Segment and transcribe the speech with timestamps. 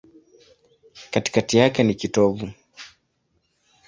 [1.11, 2.49] Katikati yake ni kitovu.